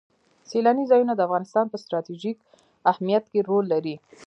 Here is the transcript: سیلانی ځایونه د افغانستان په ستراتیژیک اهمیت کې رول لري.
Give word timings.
سیلانی 0.49 0.85
ځایونه 0.91 1.13
د 1.15 1.21
افغانستان 1.27 1.65
په 1.69 1.77
ستراتیژیک 1.83 2.37
اهمیت 2.91 3.25
کې 3.31 3.39
رول 3.49 3.65
لري. 3.73 3.95